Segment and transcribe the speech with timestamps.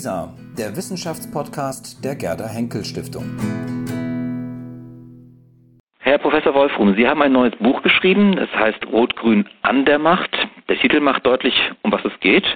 [0.00, 3.36] WISA, der Wissenschaftspodcast der Gerda Henkel Stiftung.
[5.98, 8.38] Herr Professor Wolfrum, Sie haben ein neues Buch geschrieben.
[8.38, 10.30] Es heißt Rot-Grün an der Macht.
[10.70, 12.46] Der Titel macht deutlich, um was es geht.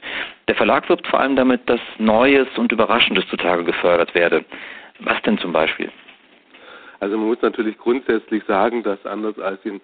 [0.48, 4.46] Der Verlag wirbt vor allem damit, dass Neues und Überraschendes zutage gefördert werde.
[5.00, 5.92] Was denn zum Beispiel?
[7.00, 9.82] Also man muss natürlich grundsätzlich sagen, dass anders als in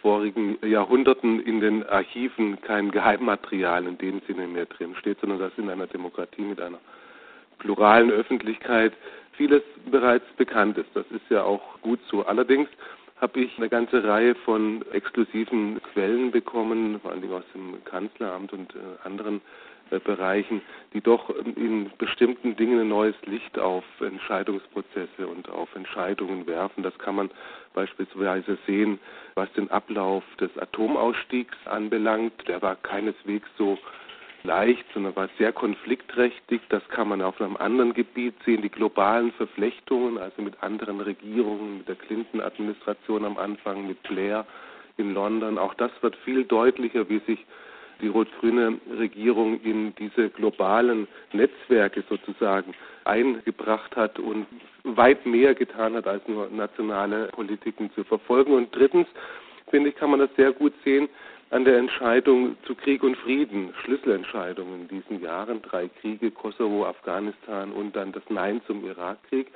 [0.00, 5.52] vorigen Jahrhunderten in den Archiven kein Geheimmaterial in dem Sinne mehr drin steht, sondern dass
[5.56, 6.78] in einer Demokratie mit einer
[7.58, 8.92] pluralen Öffentlichkeit
[9.32, 10.90] vieles bereits bekannt ist.
[10.94, 12.24] Das ist ja auch gut so.
[12.24, 12.68] Allerdings
[13.20, 18.52] habe ich eine ganze Reihe von exklusiven Quellen bekommen, vor allen Dingen aus dem Kanzleramt
[18.52, 19.40] und äh, anderen
[19.98, 26.82] Bereichen, die doch in bestimmten Dingen ein neues Licht auf Entscheidungsprozesse und auf Entscheidungen werfen.
[26.82, 27.30] Das kann man
[27.74, 28.98] beispielsweise sehen,
[29.34, 32.32] was den Ablauf des Atomausstiegs anbelangt.
[32.48, 33.78] Der war keineswegs so
[34.44, 36.60] leicht, sondern war sehr konfliktträchtig.
[36.68, 41.78] Das kann man auf einem anderen Gebiet sehen, die globalen Verflechtungen, also mit anderen Regierungen,
[41.78, 44.46] mit der Clinton-Administration am Anfang, mit Blair
[44.96, 45.58] in London.
[45.58, 47.44] Auch das wird viel deutlicher, wie sich
[48.02, 54.46] die rot-grüne Regierung in diese globalen Netzwerke sozusagen eingebracht hat und
[54.84, 58.52] weit mehr getan hat, als nur nationale Politiken zu verfolgen.
[58.52, 59.06] Und drittens,
[59.70, 61.08] finde ich, kann man das sehr gut sehen
[61.50, 67.72] an der Entscheidung zu Krieg und Frieden, Schlüsselentscheidungen in diesen Jahren, drei Kriege, Kosovo, Afghanistan
[67.72, 69.48] und dann das Nein zum Irakkrieg.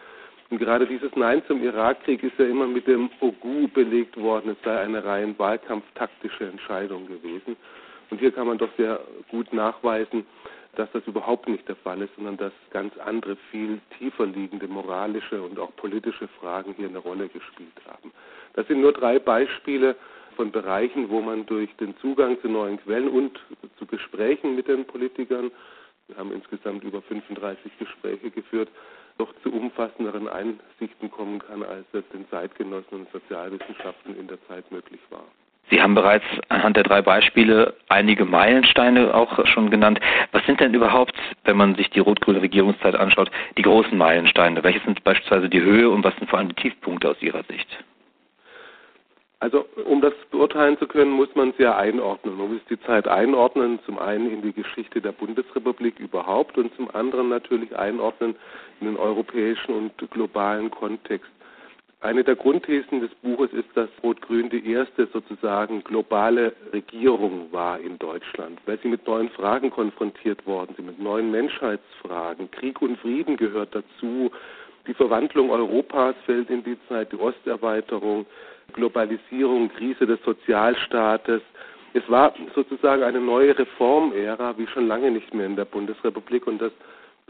[0.51, 4.63] Und gerade dieses Nein zum Irakkrieg ist ja immer mit dem Ogu belegt worden, es
[4.63, 7.57] sei eine rein wahlkampftaktische Entscheidung gewesen.
[8.11, 10.27] Und hier kann man doch sehr gut nachweisen,
[10.77, 15.43] dass das überhaupt nicht der Fall ist, sondern dass ganz andere, viel tiefer liegende moralische
[15.43, 18.13] und auch politische Fragen hier eine Rolle gespielt haben.
[18.55, 19.97] Das sind nur drei Beispiele
[20.37, 23.41] von Bereichen, wo man durch den Zugang zu neuen Quellen und
[23.79, 25.51] zu Gesprächen mit den Politikern,
[26.09, 28.69] wir haben insgesamt über 35 Gespräche geführt,
[29.19, 34.71] doch zu umfassenderen Einsichten kommen kann, als es den Zeitgenossen und Sozialwissenschaften in der Zeit
[34.71, 35.25] möglich war.
[35.71, 40.01] Sie haben bereits anhand der drei Beispiele einige Meilensteine auch schon genannt.
[40.33, 44.63] Was sind denn überhaupt, wenn man sich die rot-grüne Regierungszeit anschaut, die großen Meilensteine?
[44.63, 47.69] Welche sind beispielsweise die Höhe und was sind vor allem die Tiefpunkte aus Ihrer Sicht?
[49.39, 52.39] Also um das beurteilen zu können, muss man es ja einordnen.
[52.39, 56.91] Man muss die Zeit einordnen, zum einen in die Geschichte der Bundesrepublik überhaupt und zum
[56.95, 58.35] anderen natürlich einordnen
[58.81, 61.31] in den europäischen und globalen Kontext.
[62.01, 67.99] Eine der Grundthesen des Buches ist, dass Rot-Grün die erste sozusagen globale Regierung war in
[67.99, 72.51] Deutschland, weil sie mit neuen Fragen konfrontiert worden sind, mit neuen Menschheitsfragen.
[72.51, 74.31] Krieg und Frieden gehört dazu.
[74.87, 78.27] Die Verwandlung Europas fällt in die Zeit, die Osterweiterung,
[78.75, 81.41] Globalisierung, Krise des Sozialstaates.
[81.95, 86.61] Es war sozusagen eine neue Reformära, wie schon lange nicht mehr in der Bundesrepublik und
[86.61, 86.73] das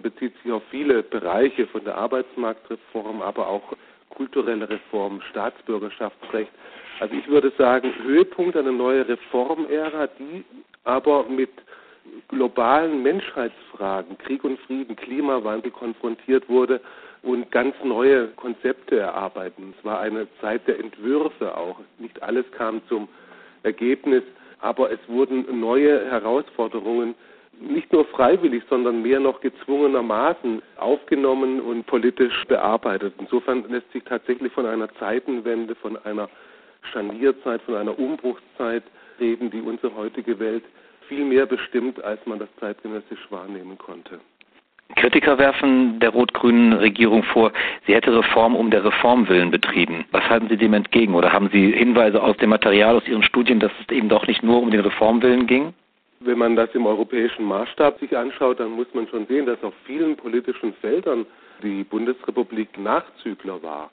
[0.02, 3.72] bezieht sich auf viele Bereiche von der Arbeitsmarktreform, aber auch
[4.16, 6.50] kulturelle Reform, Staatsbürgerschaftsrecht.
[6.98, 10.44] Also ich würde sagen, Höhepunkt einer neuen Reformära, die
[10.84, 11.50] aber mit
[12.28, 16.80] globalen Menschheitsfragen, Krieg und Frieden, Klimawandel konfrontiert wurde
[17.22, 19.74] und ganz neue Konzepte erarbeiten.
[19.78, 21.80] Es war eine Zeit der Entwürfe auch.
[21.98, 23.08] Nicht alles kam zum
[23.64, 24.22] Ergebnis,
[24.60, 27.14] aber es wurden neue Herausforderungen
[27.60, 33.14] nicht nur freiwillig, sondern mehr noch gezwungenermaßen aufgenommen und politisch bearbeitet.
[33.18, 36.28] Insofern lässt sich tatsächlich von einer Zeitenwende, von einer
[36.92, 38.82] Scharnierzeit, von einer Umbruchszeit
[39.18, 40.64] reden, die unsere heutige Welt
[41.08, 44.20] viel mehr bestimmt, als man das zeitgenössisch wahrnehmen konnte.
[44.94, 47.52] Kritiker werfen der rot-grünen Regierung vor,
[47.86, 50.04] sie hätte Reform um der Reform willen betrieben.
[50.12, 51.14] Was halten Sie dem entgegen?
[51.14, 54.44] Oder haben Sie Hinweise aus dem Material, aus Ihren Studien, dass es eben doch nicht
[54.44, 55.74] nur um den Reformwillen ging?
[56.26, 59.72] Wenn man das im europäischen Maßstab sich anschaut, dann muss man schon sehen, dass auf
[59.84, 61.24] vielen politischen Feldern
[61.62, 63.92] die Bundesrepublik Nachzügler war.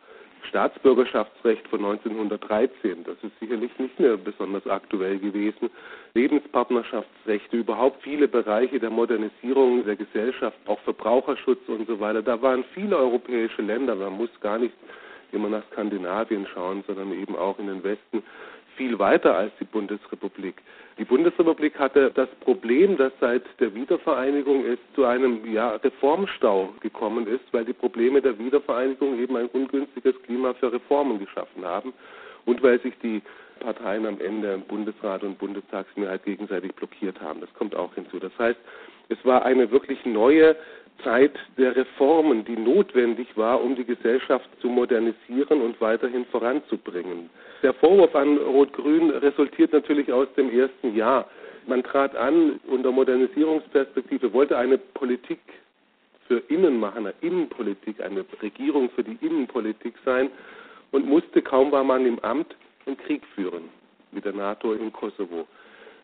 [0.49, 5.69] Staatsbürgerschaftsrecht von 1913, das ist sicherlich nicht mehr besonders aktuell gewesen.
[6.15, 12.23] Lebenspartnerschaftsrechte, überhaupt viele Bereiche der Modernisierung der Gesellschaft, auch Verbraucherschutz und so weiter.
[12.23, 14.73] Da waren viele europäische Länder, man muss gar nicht
[15.33, 18.23] immer nach Skandinavien schauen, sondern eben auch in den Westen
[18.75, 20.55] viel weiter als die Bundesrepublik.
[20.97, 27.27] Die Bundesrepublik hatte das Problem, dass seit der Wiedervereinigung es zu einem ja, Reformstau gekommen
[27.27, 31.93] ist, weil die Probleme der Wiedervereinigung eben ein ungünstiges Klima für Reformen geschaffen haben
[32.45, 33.21] und weil sich die
[33.59, 37.41] Parteien am Ende Bundesrat und Bundestagsmehrheit gegenseitig blockiert haben.
[37.41, 38.19] Das kommt auch hinzu.
[38.19, 38.59] Das heißt,
[39.09, 40.55] es war eine wirklich neue
[41.03, 47.29] Zeit der Reformen, die notwendig war, um die Gesellschaft zu modernisieren und weiterhin voranzubringen.
[47.61, 51.27] Der Vorwurf an Rot-Grün resultiert natürlich aus dem ersten Jahr.
[51.67, 55.39] Man trat an unter Modernisierungsperspektive, wollte eine Politik
[56.27, 60.29] für Innenmachen, eine Innenpolitik, eine Regierung für die Innenpolitik sein
[60.91, 62.55] und musste, kaum war man im Amt,
[62.85, 63.69] einen Krieg führen
[64.11, 65.47] mit der NATO im Kosovo.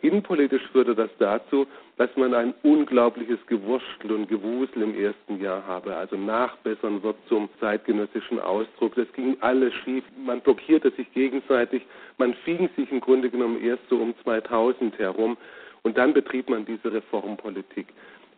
[0.01, 1.67] Innenpolitisch führte das dazu,
[1.97, 7.49] dass man ein unglaubliches Gewurschtel und Gewusel im ersten Jahr habe, also nachbessern wird zum
[7.59, 8.95] zeitgenössischen Ausdruck.
[8.95, 10.05] Das ging alles schief.
[10.17, 11.85] Man blockierte sich gegenseitig.
[12.17, 15.35] Man fing sich im Grunde genommen erst so um 2000 herum.
[15.81, 17.87] Und dann betrieb man diese Reformpolitik.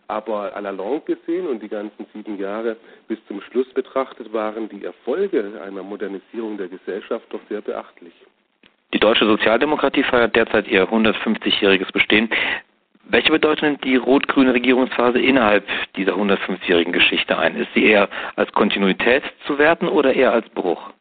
[0.07, 2.75] Aber à la longue gesehen und die ganzen sieben Jahre
[3.07, 8.13] bis zum Schluss betrachtet waren die Erfolge einer Modernisierung der Gesellschaft doch sehr beachtlich.
[8.93, 12.29] Die deutsche Sozialdemokratie feiert derzeit ihr 150-jähriges Bestehen.
[13.05, 15.65] Welche Bedeutung nimmt die rot-grüne Regierungsphase innerhalb
[15.95, 17.55] dieser 150-jährigen Geschichte ein?
[17.55, 20.91] Ist sie eher als Kontinuität zu werten oder eher als Bruch?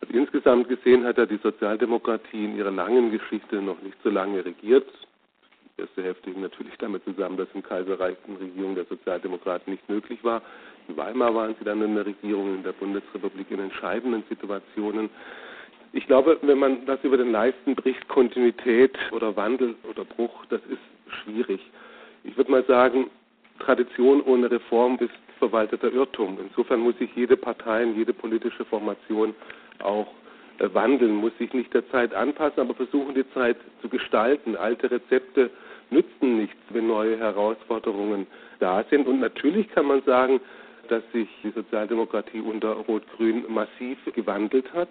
[0.00, 4.44] Also insgesamt gesehen hat ja die Sozialdemokratie in ihrer langen Geschichte noch nicht so lange
[4.44, 4.86] regiert.
[5.76, 9.88] Die erste Hälfte hing natürlich damit zusammen, dass im Kaiserreich eine Regierung der Sozialdemokraten nicht
[9.88, 10.42] möglich war.
[10.88, 15.10] In Weimar waren sie dann in der Regierung, in der Bundesrepublik in entscheidenden Situationen.
[15.96, 20.60] Ich glaube, wenn man das über den Leisten bricht, Kontinuität oder Wandel oder Bruch, das
[20.68, 20.80] ist
[21.22, 21.60] schwierig.
[22.24, 23.08] Ich würde mal sagen,
[23.60, 26.36] Tradition ohne Reform ist verwalteter Irrtum.
[26.40, 29.36] Insofern muss sich jede Partei, jede politische Formation
[29.84, 30.08] auch
[30.58, 34.56] äh, wandeln, muss sich nicht der Zeit anpassen, aber versuchen, die Zeit zu gestalten.
[34.56, 35.48] Alte Rezepte
[35.90, 38.26] nützen nichts, wenn neue Herausforderungen
[38.58, 39.06] da sind.
[39.06, 40.40] Und natürlich kann man sagen,
[40.88, 44.88] dass sich die Sozialdemokratie unter Rot-Grün massiv gewandelt hat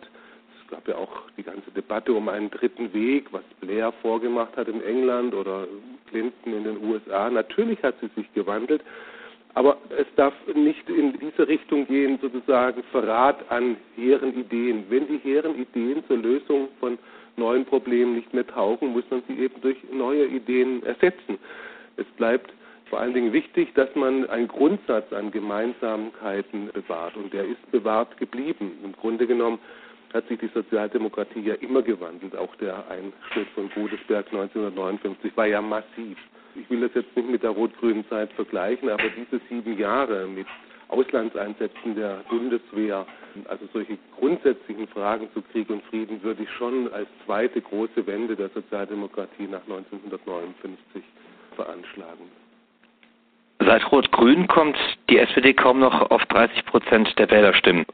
[0.74, 4.82] gab ja auch die ganze Debatte um einen dritten Weg, was Blair vorgemacht hat in
[4.82, 5.68] England oder
[6.10, 7.30] Clinton in den USA.
[7.30, 8.82] Natürlich hat sie sich gewandelt,
[9.54, 14.86] aber es darf nicht in diese Richtung gehen, sozusagen Verrat an hehren Ideen.
[14.90, 16.98] Wenn die hehren Ideen zur Lösung von
[17.38, 21.38] neuen Problemen nicht mehr taugen, muss man sie eben durch neue Ideen ersetzen.
[21.98, 22.52] Es bleibt
[22.90, 28.18] vor allen Dingen wichtig, dass man einen Grundsatz an Gemeinsamkeiten bewahrt und der ist bewahrt
[28.18, 28.72] geblieben.
[28.84, 29.60] Im Grunde genommen
[30.14, 32.36] hat sich die Sozialdemokratie ja immer gewandelt.
[32.36, 36.18] Auch der Einschnitt von Godesberg 1959 war ja massiv.
[36.56, 40.46] Ich will das jetzt nicht mit der rot-grünen Zeit vergleichen, aber diese sieben Jahre mit
[40.90, 43.08] Auslandseinsätzen der Bundeswehr,
[43.46, 48.36] also solche grundsätzlichen Fragen zu Krieg und Frieden, würde ich schon als zweite große Wende
[48.36, 51.04] der Sozialdemokratie nach 1959
[51.56, 52.43] veranschlagen.
[53.66, 54.78] Seit Rot-Grün kommt
[55.10, 57.86] die SPD kaum noch auf 30 Prozent der Wählerstimmen.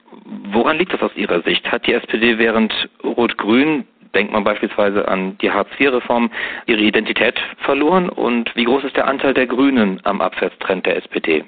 [0.52, 1.72] Woran liegt das aus Ihrer Sicht?
[1.72, 2.74] Hat die SPD während
[3.04, 3.86] Rot-Grün,
[4.16, 6.32] denkt man beispielsweise an die Hartz-IV-Reform,
[6.66, 8.10] ihre Identität verloren?
[8.10, 11.44] Und wie groß ist der Anteil der Grünen am Abwärtstrend der SPD?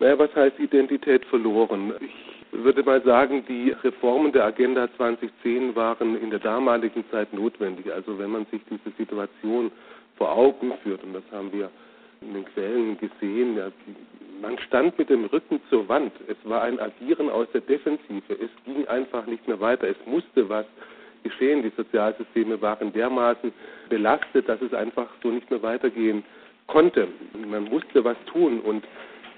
[0.00, 1.94] Naja, was heißt Identität verloren?
[2.00, 7.92] Ich würde mal sagen, die Reformen der Agenda 2010 waren in der damaligen Zeit notwendig.
[7.92, 9.70] Also wenn man sich diese Situation
[10.16, 11.70] vor Augen führt, und das haben wir
[12.26, 13.70] in den Quellen gesehen, ja,
[14.40, 16.12] man stand mit dem Rücken zur Wand.
[16.26, 18.34] Es war ein Agieren aus der Defensive.
[18.34, 19.88] Es ging einfach nicht mehr weiter.
[19.88, 20.66] Es musste was
[21.22, 21.62] geschehen.
[21.62, 23.52] Die Sozialsysteme waren dermaßen
[23.88, 26.24] belastet, dass es einfach so nicht mehr weitergehen
[26.66, 27.08] konnte.
[27.46, 28.84] Man musste was tun und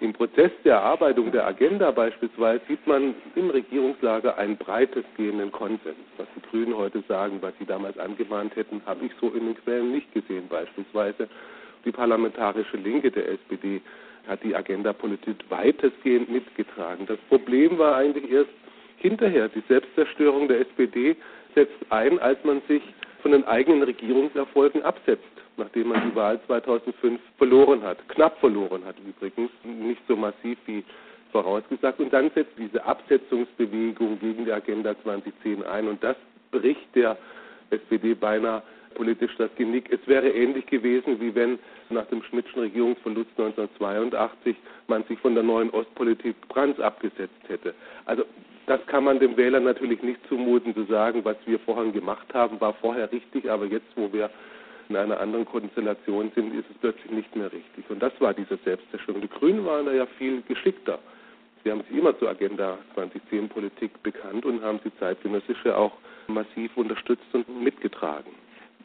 [0.00, 5.97] im Prozess der Erarbeitung der Agenda beispielsweise sieht man im Regierungslager einen breites gehenden Konsens.
[6.19, 9.55] Was die Grünen heute sagen, was sie damals angemahnt hätten, habe ich so in den
[9.55, 11.29] Quellen nicht gesehen beispielsweise.
[11.87, 13.81] Die parlamentarische Linke der SPD
[14.26, 17.07] hat die Agenda-Politik weitestgehend mitgetragen.
[17.07, 18.50] Das Problem war eigentlich erst
[18.97, 19.49] hinterher.
[19.49, 21.16] Die Selbstzerstörung der SPD
[21.55, 22.83] setzt ein, als man sich
[23.23, 25.23] von den eigenen Regierungserfolgen absetzt,
[25.57, 27.99] nachdem man die Wahl 2005 verloren hat.
[28.09, 30.83] Knapp verloren hat übrigens, nicht so massiv wie
[31.31, 32.00] vorausgesagt.
[32.00, 35.87] Und dann setzt diese Absetzungsbewegung gegen die Agenda 2010 ein.
[35.87, 36.16] Und das
[36.50, 37.16] bricht der
[37.71, 38.62] SPD beinahe
[38.97, 39.93] politisch das Genick.
[39.93, 41.59] Es wäre ähnlich gewesen, wie wenn
[41.91, 44.57] nach dem Schmidtschen Regierungsverlust 1982
[44.88, 47.75] man sich von der neuen Ostpolitik Brands abgesetzt hätte.
[48.07, 48.25] Also
[48.67, 52.61] das kann man dem Wähler natürlich nicht zumuten, zu sagen, was wir vorhin gemacht haben,
[52.61, 54.29] war vorher richtig, aber jetzt, wo wir
[54.88, 57.88] in einer anderen Konstellation sind, ist es plötzlich nicht mehr richtig.
[57.88, 59.21] Und das war diese Selbstzerstörung.
[59.21, 60.99] Die Grünen waren da ja viel geschickter.
[61.62, 65.93] Sie haben sich immer zur Agenda 2010 Politik bekannt und haben die zeitgenössische auch
[66.29, 68.31] massiv unterstützt und mitgetragen.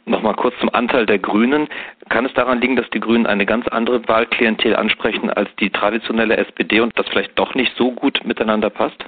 [0.05, 1.67] Nochmal kurz zum Anteil der Grünen.
[2.09, 6.37] Kann es daran liegen, dass die Grünen eine ganz andere Wahlklientel ansprechen als die traditionelle
[6.37, 9.05] SPD und das vielleicht doch nicht so gut miteinander passt?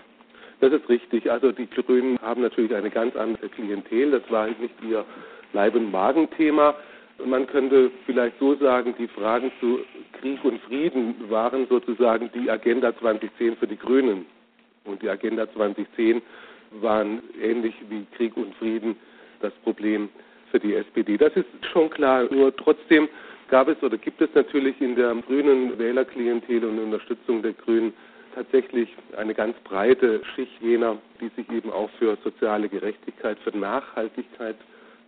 [0.60, 1.30] Das ist richtig.
[1.30, 4.12] Also die Grünen haben natürlich eine ganz andere Klientel.
[4.12, 5.04] Das war nicht ihr
[5.52, 6.76] Leib- und Magenthema.
[7.26, 9.80] Man könnte vielleicht so sagen, die Fragen zu
[10.20, 14.26] Krieg und Frieden waren sozusagen die Agenda 2010 für die Grünen.
[14.86, 16.22] Und die Agenda 2010
[16.82, 18.96] waren ähnlich wie Krieg und Frieden
[19.42, 20.10] das Problem
[20.54, 21.18] für die SPD.
[21.18, 22.28] Das ist schon klar.
[22.32, 23.10] Nur trotzdem
[23.50, 27.92] gab es oder gibt es natürlich in der grünen Wählerklientel und Unterstützung der Grünen
[28.36, 34.56] tatsächlich eine ganz breite Schicht jener, die sich eben auch für soziale Gerechtigkeit, für Nachhaltigkeit,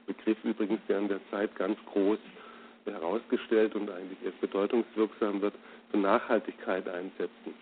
[0.08, 2.20] Begriff übrigens während der Zeit ganz groß
[2.86, 5.54] herausgestellt und eigentlich erst bedeutungswirksam wird,
[5.92, 7.54] für Nachhaltigkeit einsetzen.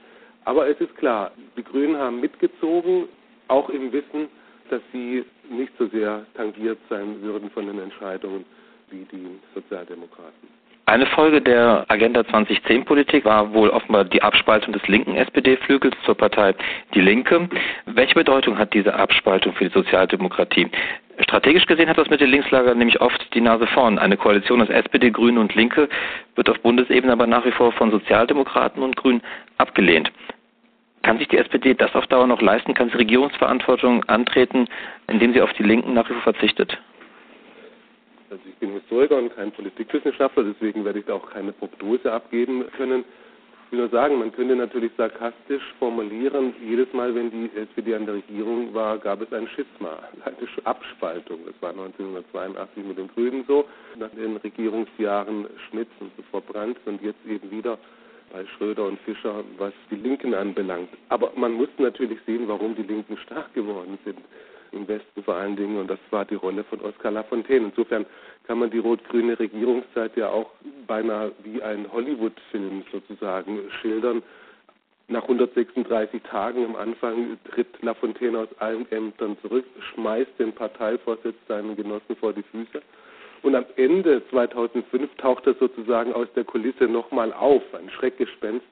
[0.46, 3.08] Aber es ist klar, die Grünen haben mitgezogen,
[3.50, 4.28] auch im Wissen,
[4.70, 8.46] dass sie nicht so sehr tangiert sein würden von den Entscheidungen
[8.90, 10.50] wie die Sozialdemokraten.
[10.86, 16.54] Eine Folge der Agenda 2010-Politik war wohl offenbar die Abspaltung des linken SPD-Flügels zur Partei
[16.94, 17.48] Die Linke.
[17.86, 20.68] Welche Bedeutung hat diese Abspaltung für die Sozialdemokratie?
[21.20, 23.98] Strategisch gesehen hat das mit den Linkslager nämlich oft die Nase vorn.
[23.98, 25.88] Eine Koalition aus SPD, Grünen und Linke
[26.36, 29.22] wird auf Bundesebene aber nach wie vor von Sozialdemokraten und Grünen
[29.58, 30.12] abgelehnt.
[31.04, 32.74] Kann sich die SPD das auf Dauer noch leisten?
[32.74, 34.68] Kann sie Regierungsverantwortung antreten,
[35.08, 36.78] indem sie auf die Linken nach wie vor verzichtet?
[38.30, 42.66] Also ich bin Historiker und kein Politikwissenschaftler, deswegen werde ich da auch keine Prognose abgeben
[42.78, 43.04] können.
[43.66, 48.06] Ich will nur sagen, man könnte natürlich sarkastisch formulieren, jedes Mal, wenn die SPD an
[48.06, 51.40] der Regierung war, gab es ein Schisma, eine Abspaltung.
[51.46, 53.66] Das war 1982 mit den Grünen so,
[53.98, 57.78] nach den Regierungsjahren Schmidt und zuvor Brandt und jetzt eben wieder
[58.34, 60.90] bei Schröder und Fischer, was die Linken anbelangt.
[61.10, 64.18] Aber man muss natürlich sehen, warum die Linken stark geworden sind
[64.74, 65.78] im Westen vor allen Dingen.
[65.78, 67.68] Und das war die Rolle von Oskar Lafontaine.
[67.68, 68.06] Insofern
[68.46, 70.50] kann man die rot-grüne Regierungszeit ja auch
[70.88, 74.24] beinahe wie ein Hollywood-Film sozusagen schildern.
[75.10, 81.76] Nach 136 Tagen am Anfang tritt Lafontaine aus allen Ämtern zurück, schmeißt den Parteivorsitz seinen
[81.76, 82.82] Genossen vor die Füße.
[83.44, 88.66] Und am Ende 2005 taucht er sozusagen aus der Kulisse nochmal auf, ein Schreckgespenst.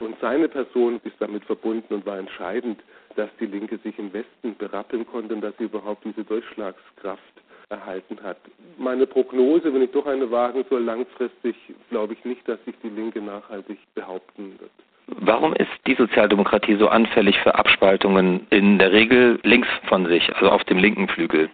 [0.00, 2.78] Und seine Person ist damit verbunden und war entscheidend
[3.16, 7.22] dass die Linke sich im Westen berappeln konnte und dass sie überhaupt diese Durchschlagskraft
[7.68, 8.36] erhalten hat.
[8.78, 11.56] Meine Prognose, wenn ich doch eine wagen soll, langfristig
[11.90, 14.70] glaube ich nicht, dass sich die Linke nachhaltig behaupten wird.
[15.08, 20.50] Warum ist die Sozialdemokratie so anfällig für Abspaltungen in der Regel links von sich, also
[20.50, 21.48] auf dem linken Flügel?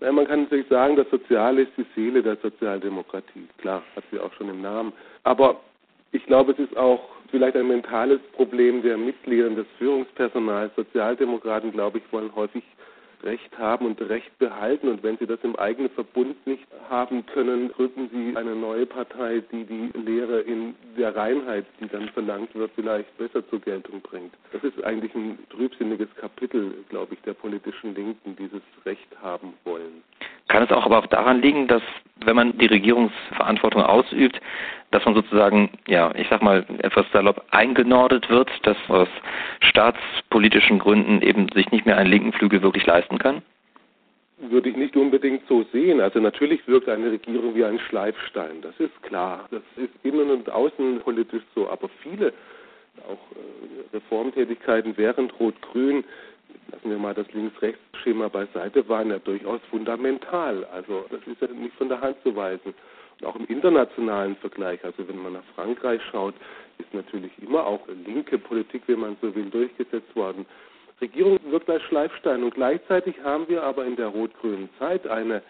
[0.00, 3.48] Ja, man kann natürlich sagen, das Soziale ist die Seele der Sozialdemokratie.
[3.58, 4.92] Klar, hat sie auch schon im Namen.
[5.24, 5.60] Aber
[6.12, 7.00] ich glaube, es ist auch
[7.30, 10.74] vielleicht ein mentales Problem der Mitglieder des Führungspersonals.
[10.76, 12.62] Sozialdemokraten, glaube ich, wollen häufig
[13.22, 14.88] Recht haben und Recht behalten.
[14.88, 19.42] Und wenn sie das im eigenen Verbund nicht haben können, gründen sie eine neue Partei,
[19.52, 24.32] die die Lehre in der Reinheit, die dann verlangt wird, vielleicht besser zur Geltung bringt.
[24.52, 30.02] Das ist eigentlich ein trübsinniges Kapitel, glaube ich, der politischen Linken, dieses Recht haben wollen.
[30.48, 31.82] Kann es auch aber auch daran liegen, dass
[32.24, 34.40] wenn man die Regierungsverantwortung ausübt,
[34.90, 39.08] dass man sozusagen, ja, ich sag mal, etwas salopp eingenordet wird, dass aus
[39.60, 43.40] staatspolitischen Gründen eben sich nicht mehr einen linken Flügel wirklich leisten kann?
[44.36, 46.00] Würde ich nicht unbedingt so sehen.
[46.00, 49.48] Also natürlich wirkt eine Regierung wie ein Schleifstein, das ist klar.
[49.50, 51.68] Das ist innen- und außenpolitisch so.
[51.68, 52.34] Aber viele
[53.08, 56.04] auch äh, Reformtätigkeiten während Rot-Grün
[56.70, 60.64] lassen wir mal das Links-Rechts-Schema beiseite, waren ja durchaus fundamental.
[60.66, 62.74] Also das ist ja nicht von der Hand zu weisen.
[63.20, 66.34] Und auch im internationalen Vergleich, also wenn man nach Frankreich schaut,
[66.78, 70.46] ist natürlich immer auch linke Politik, wenn man so will, durchgesetzt worden.
[71.00, 75.42] Regierung wirkt als Schleifstein und gleichzeitig haben wir aber in der rot-grünen Zeit eine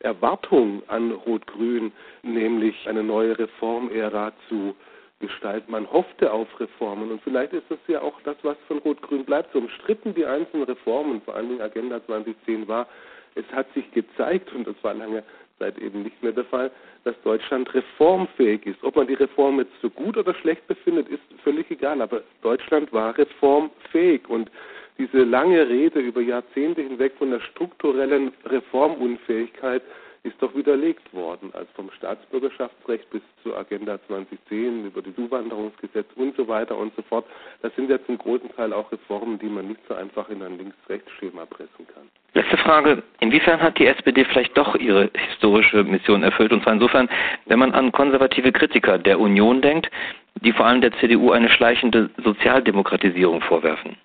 [0.00, 1.92] Erwartung an Rot-Grün,
[2.22, 4.74] nämlich eine neue Reformära zu
[5.20, 5.70] gestalten.
[5.70, 9.52] Man hoffte auf Reformen und vielleicht ist das ja auch das, was von Rot-Grün bleibt.
[9.52, 12.88] So umstritten die einzelnen Reformen, vor allen Dingen Agenda 2010 war,
[13.34, 15.22] es hat sich gezeigt, und das war lange
[15.58, 16.70] Zeit eben nicht mehr der Fall,
[17.04, 18.82] dass Deutschland reformfähig ist.
[18.82, 22.92] Ob man die Reform jetzt so gut oder schlecht befindet, ist völlig egal, aber Deutschland
[22.92, 24.50] war reformfähig und
[24.98, 29.82] diese lange Rede über Jahrzehnte hinweg von der strukturellen Reformunfähigkeit
[30.24, 31.50] ist doch widerlegt worden.
[31.52, 37.02] Also vom Staatsbürgerschaftsrecht bis zur Agenda 2010 über das Zuwanderungsgesetz und so weiter und so
[37.02, 37.26] fort.
[37.60, 40.58] Das sind ja zum großen Teil auch Reformen, die man nicht so einfach in ein
[40.58, 42.04] Links-Rechts-Schema pressen kann.
[42.34, 43.02] Letzte Frage.
[43.20, 46.52] Inwiefern hat die SPD vielleicht doch ihre historische Mission erfüllt?
[46.52, 47.08] Und zwar insofern,
[47.46, 49.90] wenn man an konservative Kritiker der Union denkt,
[50.36, 53.96] die vor allem der CDU eine schleichende Sozialdemokratisierung vorwerfen.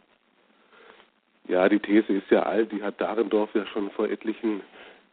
[1.48, 2.72] Ja, die These ist ja alt.
[2.72, 4.62] Die hat Dahrendorf ja schon vor etlichen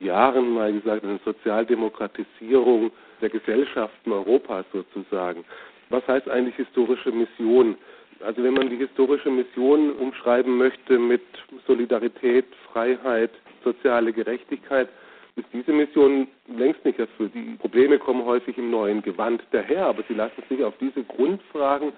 [0.01, 5.45] Jahren mal gesagt, eine Sozialdemokratisierung der Gesellschaften Europas sozusagen.
[5.91, 7.77] Was heißt eigentlich historische Mission?
[8.21, 11.23] Also wenn man die historische Mission umschreiben möchte mit
[11.67, 13.31] Solidarität, Freiheit,
[13.63, 14.89] soziale Gerechtigkeit,
[15.37, 17.35] ist diese Mission längst nicht erfüllt.
[17.35, 21.93] Die Probleme kommen häufig im neuen Gewand daher, aber sie lassen sich auf diese Grundfragen,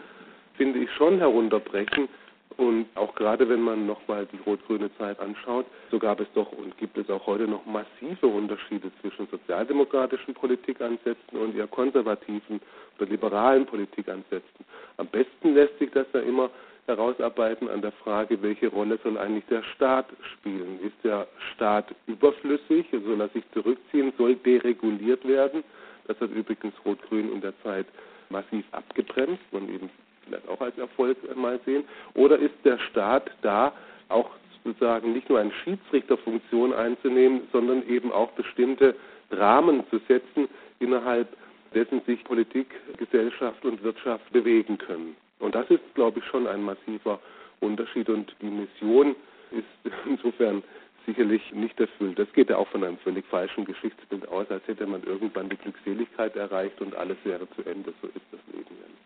[0.57, 2.09] finde ich, schon herunterbrechen,
[2.57, 6.77] Und auch gerade wenn man nochmal die rot-grüne Zeit anschaut, so gab es doch und
[6.79, 12.61] gibt es auch heute noch massive Unterschiede zwischen sozialdemokratischen Politikansätzen und eher konservativen
[12.99, 14.65] oder liberalen Politikansätzen.
[14.97, 16.51] Am besten lässt sich das ja immer
[16.87, 20.81] herausarbeiten an der Frage, welche Rolle soll eigentlich der Staat spielen?
[20.81, 22.87] Ist der Staat überflüssig?
[22.91, 24.13] Soll er sich zurückziehen?
[24.17, 25.63] Soll dereguliert werden?
[26.07, 27.87] Das hat übrigens Rot-Grün in der Zeit
[28.31, 29.91] massiv abgebremst und eben
[30.27, 31.85] vielleicht auch als Erfolg mal sehen?
[32.15, 33.73] Oder ist der Staat da
[34.09, 34.31] auch
[34.65, 38.95] sozusagen nicht nur eine Schiedsrichterfunktion einzunehmen, sondern eben auch bestimmte
[39.31, 40.49] Rahmen zu setzen,
[40.81, 41.29] innerhalb
[41.75, 45.17] dessen sich Politik, Gesellschaft und Wirtschaft bewegen können.
[45.39, 47.21] Und das ist, glaube ich, schon ein massiver
[47.61, 49.15] Unterschied und die Mission
[49.51, 50.63] ist insofern
[51.07, 52.19] sicherlich nicht erfüllt.
[52.19, 55.57] Das geht ja auch von einem völlig falschen Geschichtsbild aus, als hätte man irgendwann die
[55.57, 57.93] Glückseligkeit erreicht und alles wäre zu Ende.
[58.03, 59.06] So ist das Leben ja nicht.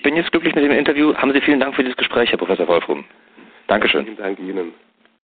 [0.00, 1.14] Ich bin jetzt glücklich mit dem Interview.
[1.14, 3.04] Haben Sie vielen Dank für dieses Gespräch, Herr Professor Wolfrum.
[3.66, 4.06] Dankeschön.
[4.06, 4.72] Vielen Dank Ihnen.